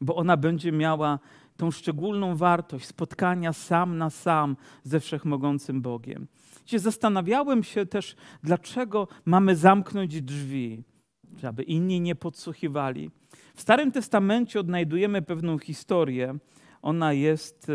[0.00, 1.18] bo ona będzie miała
[1.56, 6.26] tą szczególną wartość spotkania sam na sam ze Wszechmogącym Bogiem.
[6.76, 10.82] Zastanawiałem się też, dlaczego mamy zamknąć drzwi
[11.48, 13.10] aby inni nie podsłuchiwali.
[13.54, 16.38] W Starym Testamencie odnajdujemy pewną historię.
[16.82, 17.70] Ona jest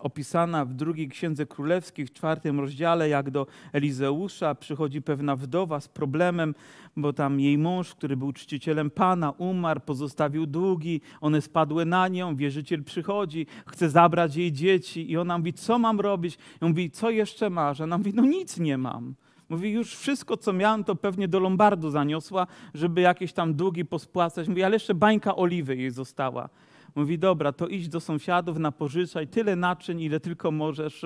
[0.00, 5.88] opisana w drugiej Księdze Królewskiej, w czwartym rozdziale, jak do Elizeusza przychodzi pewna wdowa z
[5.88, 6.54] problemem,
[6.96, 12.36] bo tam jej mąż, który był czcicielem Pana, umarł, pozostawił długi, one spadły na nią,
[12.36, 16.34] wierzyciel przychodzi, chce zabrać jej dzieci i ona mówi, co mam robić?
[16.34, 17.80] I on mówi, co jeszcze masz?
[17.80, 19.14] Ona mówi, no nic nie mam.
[19.48, 24.48] Mówi, już wszystko, co miałem, to pewnie do Lombardu zaniosła, żeby jakieś tam długi pospłacać.
[24.48, 26.48] Mówi, ale jeszcze bańka oliwy jej została.
[26.94, 31.04] Mówi, dobra, to idź do sąsiadów, napożyczaj tyle naczyń, ile tylko możesz,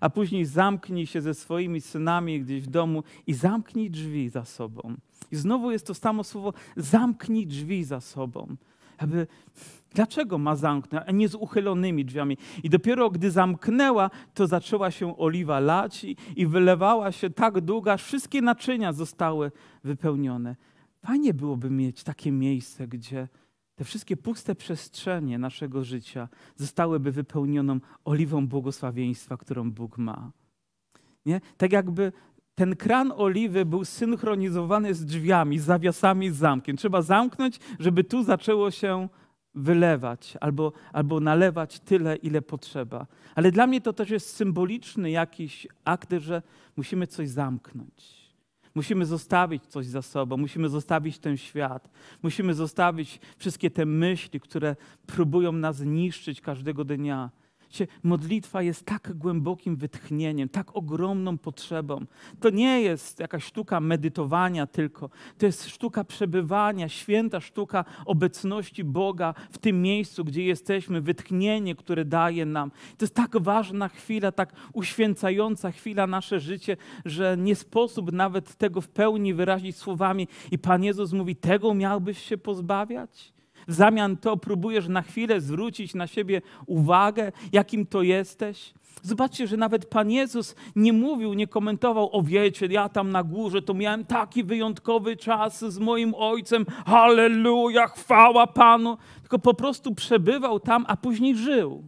[0.00, 4.94] a później zamknij się ze swoimi synami gdzieś w domu i zamknij drzwi za sobą.
[5.32, 8.56] I znowu jest to samo słowo, zamknij drzwi za sobą.
[8.98, 9.26] Aby
[9.94, 12.36] Dlaczego ma zamknąć, a nie z uchylonymi drzwiami?
[12.62, 17.92] I dopiero gdy zamknęła, to zaczęła się oliwa lać i, i wylewała się tak długo,
[17.92, 19.52] aż wszystkie naczynia zostały
[19.84, 20.56] wypełnione.
[21.06, 23.28] Fajnie byłoby mieć takie miejsce, gdzie
[23.74, 30.30] te wszystkie puste przestrzenie naszego życia zostałyby wypełnione oliwą błogosławieństwa, którą Bóg ma.
[31.26, 31.40] Nie?
[31.56, 32.12] Tak jakby
[32.54, 36.76] ten kran oliwy był synchronizowany z drzwiami, z zawiasami, z zamkiem.
[36.76, 39.08] Trzeba zamknąć, żeby tu zaczęło się
[39.54, 43.06] wylewać albo, albo nalewać tyle, ile potrzeba.
[43.34, 46.42] Ale dla mnie to też jest symboliczny jakiś akt, że
[46.76, 48.18] musimy coś zamknąć.
[48.74, 51.90] Musimy zostawić coś za sobą, musimy zostawić ten świat,
[52.22, 57.30] musimy zostawić wszystkie te myśli, które próbują nas niszczyć każdego dnia.
[58.02, 62.06] Modlitwa jest tak głębokim wytchnieniem, tak ogromną potrzebą.
[62.40, 69.34] To nie jest jakaś sztuka medytowania tylko, to jest sztuka przebywania, święta sztuka obecności Boga
[69.50, 72.70] w tym miejscu, gdzie jesteśmy, wytchnienie, które daje nam.
[72.70, 78.80] To jest tak ważna chwila, tak uświęcająca chwila nasze życie, że nie sposób nawet tego
[78.80, 80.28] w pełni wyrazić słowami.
[80.50, 83.37] I Pan Jezus mówi: Tego miałbyś się pozbawiać?
[83.68, 88.74] W zamian to próbujesz na chwilę zwrócić na siebie uwagę, jakim to jesteś.
[89.02, 93.62] Zobaczcie, że nawet Pan Jezus nie mówił, nie komentował, o wiecie, ja tam na górze
[93.62, 100.60] to miałem taki wyjątkowy czas z moim Ojcem, halleluja, chwała Panu, tylko po prostu przebywał
[100.60, 101.84] tam, a później żył.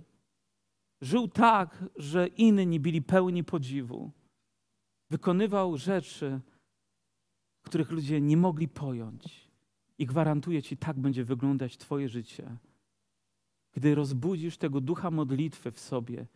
[1.02, 4.10] Żył tak, że inni byli pełni podziwu.
[5.10, 6.40] Wykonywał rzeczy,
[7.66, 9.49] których ludzie nie mogli pojąć.
[10.00, 12.56] I gwarantuję Ci, tak będzie wyglądać Twoje życie.
[13.72, 16.26] Gdy rozbudzisz tego ducha modlitwy w sobie,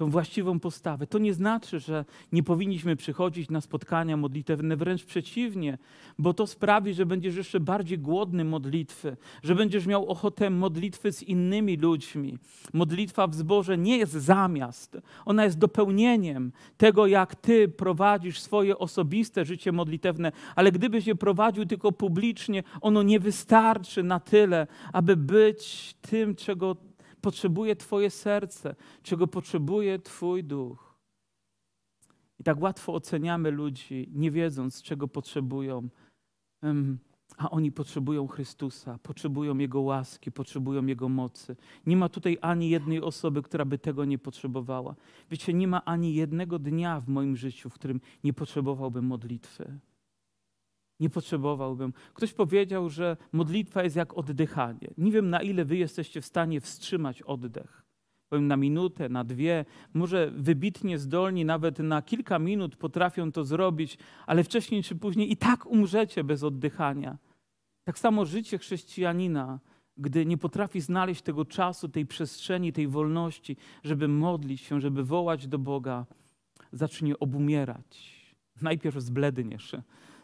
[0.00, 1.06] tą właściwą postawę.
[1.06, 5.78] To nie znaczy, że nie powinniśmy przychodzić na spotkania modlitewne, wręcz przeciwnie,
[6.18, 11.22] bo to sprawi, że będziesz jeszcze bardziej głodny modlitwy, że będziesz miał ochotę modlitwy z
[11.22, 12.38] innymi ludźmi.
[12.72, 19.44] Modlitwa w zborze nie jest zamiast, ona jest dopełnieniem tego, jak ty prowadzisz swoje osobiste
[19.44, 25.94] życie modlitewne, ale gdybyś je prowadził tylko publicznie, ono nie wystarczy na tyle, aby być
[26.00, 26.89] tym, czego
[27.20, 30.90] potrzebuje Twoje serce, czego potrzebuje Twój duch.
[32.38, 35.88] I tak łatwo oceniamy ludzi, nie wiedząc, czego potrzebują.
[37.36, 41.56] A oni potrzebują Chrystusa, potrzebują Jego łaski, potrzebują Jego mocy.
[41.86, 44.94] Nie ma tutaj ani jednej osoby, która by tego nie potrzebowała.
[45.30, 49.78] Wiecie, nie ma ani jednego dnia w moim życiu, w którym nie potrzebowałbym modlitwy.
[51.00, 51.92] Nie potrzebowałbym.
[52.14, 54.90] Ktoś powiedział, że modlitwa jest jak oddychanie.
[54.98, 57.82] Nie wiem, na ile wy jesteście w stanie wstrzymać oddech.
[58.28, 63.98] Powiem na minutę, na dwie, może wybitnie zdolni, nawet na kilka minut potrafią to zrobić,
[64.26, 67.18] ale wcześniej czy później i tak umrzecie bez oddychania.
[67.84, 69.60] Tak samo życie chrześcijanina,
[69.96, 75.46] gdy nie potrafi znaleźć tego czasu, tej przestrzeni, tej wolności, żeby modlić się, żeby wołać
[75.46, 76.06] do Boga,
[76.72, 78.20] zacznie obumierać.
[78.62, 79.76] Najpierw zbledniesz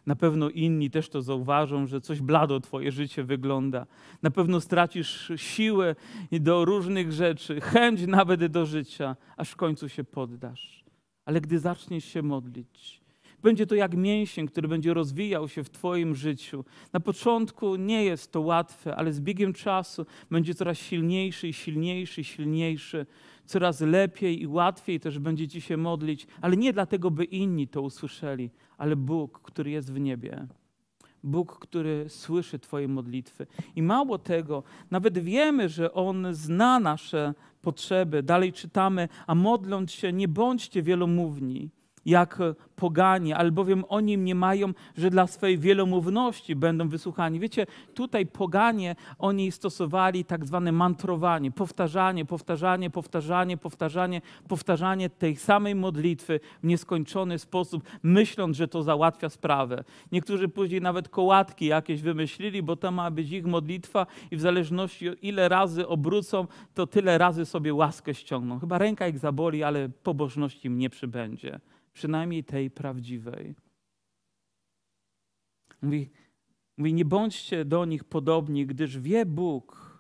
[0.07, 3.87] na pewno inni też to zauważą, że coś blado Twoje życie wygląda.
[4.23, 5.95] Na pewno stracisz siłę
[6.33, 10.85] do różnych rzeczy, chęć nawet do życia, aż w końcu się poddasz.
[11.25, 13.01] Ale gdy zaczniesz się modlić,
[13.43, 16.65] będzie to jak mięsień, który będzie rozwijał się w Twoim życiu.
[16.93, 22.21] Na początku nie jest to łatwe, ale z biegiem czasu będzie coraz silniejszy i silniejszy
[22.21, 23.07] i silniejszy.
[23.45, 27.83] Coraz lepiej i łatwiej też będzie Ci się modlić, ale nie dlatego, by inni to
[27.83, 30.47] usłyszeli, ale Bóg, który jest w niebie.
[31.25, 33.47] Bóg, który słyszy Twoje modlitwy.
[33.77, 38.23] I mało tego, nawet wiemy, że On zna nasze potrzeby.
[38.23, 41.71] Dalej czytamy, a modląc się, nie bądźcie wielomówni
[42.07, 42.39] jak
[42.77, 47.41] poganie, albowiem oni nie mają, że dla swojej wielomówności będą wysłuchani.
[47.41, 55.75] Wiecie, tutaj poganie, oni stosowali tak zwane mantrowanie, powtarzanie, powtarzanie, powtarzanie, powtarzanie, powtarzanie tej samej
[55.75, 59.85] modlitwy w nieskończony sposób, myśląc, że to załatwia sprawę.
[60.13, 65.07] Niektórzy później nawet kołatki jakieś wymyślili, bo to ma być ich modlitwa i w zależności
[65.23, 68.61] ile razy obrócą, to tyle razy sobie łaskę ściągną.
[68.61, 71.61] Chyba ręka ich zaboli, ale pobożności im nie przybędzie
[71.97, 73.55] przynajmniej tej prawdziwej.
[75.83, 76.11] Mówi,
[76.77, 79.97] mówi, nie bądźcie do nich podobni, gdyż wie Bóg,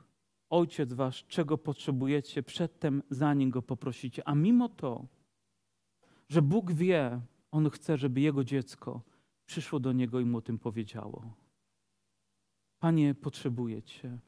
[0.50, 4.28] Ojciec wasz, czego potrzebujecie, przedtem zanim go poprosicie.
[4.28, 5.06] A mimo to,
[6.28, 9.02] że Bóg wie, On chce, żeby Jego dziecko
[9.46, 11.34] przyszło do Niego i mu o tym powiedziało.
[12.78, 14.18] Panie, potrzebuję Cię.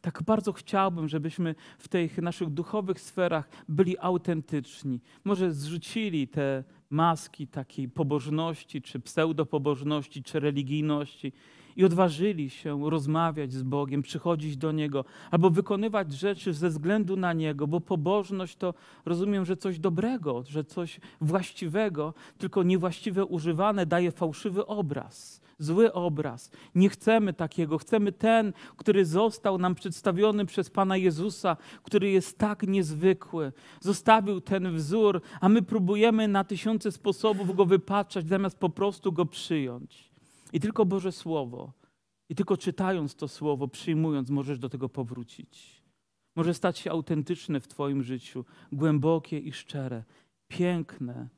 [0.00, 5.00] Tak bardzo chciałbym, żebyśmy w tych naszych duchowych sferach byli autentyczni.
[5.24, 11.32] Może zrzucili te maski takiej pobożności, czy pseudopobożności, czy religijności
[11.76, 17.32] i odważyli się rozmawiać z Bogiem, przychodzić do Niego, albo wykonywać rzeczy ze względu na
[17.32, 18.74] Niego, bo pobożność to
[19.04, 26.50] rozumiem, że coś dobrego, że coś właściwego, tylko niewłaściwe używane daje fałszywy obraz zły obraz.
[26.74, 27.78] Nie chcemy takiego.
[27.78, 33.52] Chcemy ten, który został nam przedstawiony przez Pana Jezusa, który jest tak niezwykły.
[33.80, 39.26] Zostawił ten wzór, a my próbujemy na tysiące sposobów go wypatrzać, zamiast po prostu go
[39.26, 40.10] przyjąć.
[40.52, 41.72] I tylko Boże Słowo,
[42.28, 45.82] i tylko czytając to Słowo, przyjmując, możesz do tego powrócić.
[46.36, 50.04] Może stać się autentyczne w Twoim życiu, głębokie i szczere,
[50.48, 51.28] piękne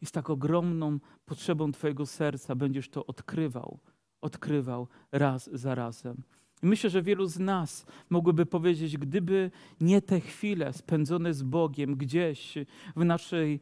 [0.00, 3.78] i z tak ogromną potrzebą Twojego serca będziesz to odkrywał,
[4.20, 6.22] odkrywał raz za razem.
[6.62, 11.96] I myślę, że wielu z nas mogłyby powiedzieć, gdyby nie te chwile spędzone z Bogiem
[11.96, 12.54] gdzieś
[12.96, 13.60] w naszej,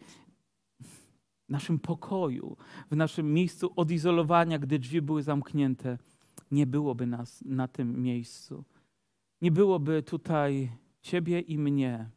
[1.48, 2.56] naszym pokoju,
[2.90, 5.98] w naszym miejscu odizolowania, gdy drzwi były zamknięte,
[6.50, 8.64] nie byłoby nas na tym miejscu.
[9.42, 10.70] Nie byłoby tutaj
[11.02, 12.10] Ciebie i mnie,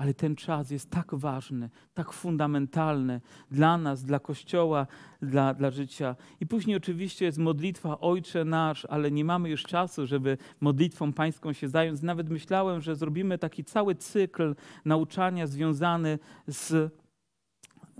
[0.00, 3.20] ale ten czas jest tak ważny, tak fundamentalny
[3.50, 4.86] dla nas, dla Kościoła,
[5.22, 6.16] dla, dla życia.
[6.40, 11.52] I później oczywiście jest modlitwa Ojcze nasz, ale nie mamy już czasu, żeby modlitwą pańską
[11.52, 12.02] się zająć.
[12.02, 16.92] Nawet myślałem, że zrobimy taki cały cykl nauczania związany z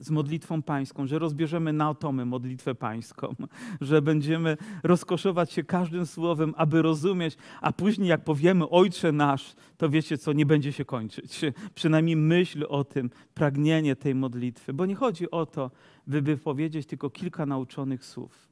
[0.00, 3.34] z modlitwą pańską, że rozbierzemy na atomy modlitwę pańską,
[3.80, 9.88] że będziemy rozkoszować się każdym słowem, aby rozumieć, a później jak powiemy Ojcze nasz, to
[9.88, 11.40] wiecie co, nie będzie się kończyć.
[11.74, 15.70] Przynajmniej myśl o tym, pragnienie tej modlitwy, bo nie chodzi o to,
[16.06, 18.48] by wypowiedzieć tylko kilka nauczonych słów,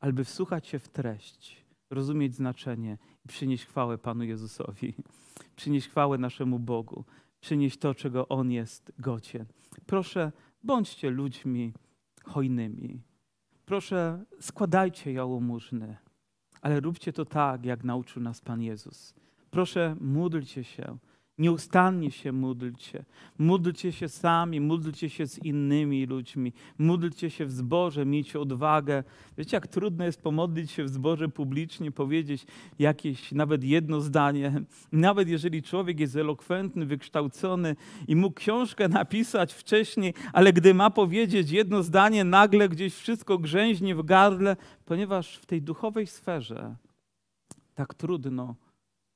[0.00, 4.94] ale by wsłuchać się w treść, rozumieć znaczenie i przynieść chwałę Panu Jezusowi,
[5.56, 7.04] przynieść chwałę naszemu Bogu,
[7.40, 9.46] przynieść to, czego On jest godzien.
[9.86, 10.32] Proszę,
[10.64, 11.72] Bądźcie ludźmi
[12.24, 13.02] hojnymi.
[13.66, 15.96] Proszę, składajcie jałmużny,
[16.62, 19.14] ale róbcie to tak, jak nauczył nas Pan Jezus.
[19.50, 20.98] Proszę, módlcie się
[21.38, 23.04] Nieustannie się módlcie.
[23.38, 29.04] Módlcie się sami, módlcie się z innymi ludźmi, módlcie się w zborze, miejcie odwagę.
[29.38, 32.46] Wiecie, jak trudno jest pomodlić się w zborze publicznie, powiedzieć
[32.78, 34.62] jakieś nawet jedno zdanie.
[34.92, 37.76] Nawet jeżeli człowiek jest elokwentny, wykształcony
[38.08, 43.94] i mógł książkę napisać wcześniej, ale gdy ma powiedzieć jedno zdanie, nagle gdzieś wszystko grzęźnie
[43.94, 46.76] w gardle, ponieważ w tej duchowej sferze
[47.74, 48.54] tak trudno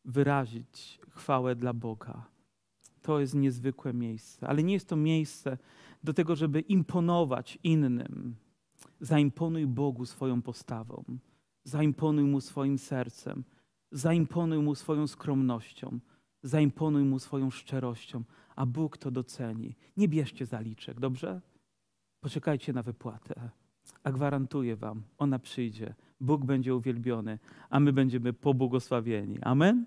[0.09, 2.27] wyrazić chwałę dla Boga.
[3.03, 5.59] To jest niezwykłe miejsce, ale nie jest to miejsce
[6.05, 8.37] do tego, żeby imponować innym.
[9.01, 11.05] Zaimponuj Bogu swoją postawą,
[11.65, 13.45] zaimponuj Mu swoim sercem,
[13.93, 15.99] zaimponuj Mu swoją skromnością,
[16.43, 18.25] zaimponuj Mu swoją szczerością,
[18.57, 19.77] a Bóg to doceni.
[19.97, 21.41] Nie bierzcie zaliczek, dobrze?
[22.21, 23.51] Poczekajcie na wypłatę,
[24.03, 25.95] a gwarantuję Wam, ona przyjdzie.
[26.21, 27.39] Bóg będzie uwielbiony,
[27.71, 29.39] a my będziemy pobłogosławieni.
[29.43, 29.87] Amen?